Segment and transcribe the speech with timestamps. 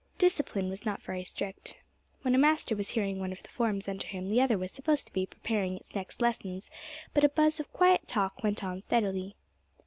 [0.17, 1.77] Discipline was not very strict.
[2.23, 5.05] When a master was hearing one of the forms under him the other was supposed
[5.05, 6.71] to be preparing its next lessons,
[7.13, 9.35] but a buzz of quiet talk went on steadily.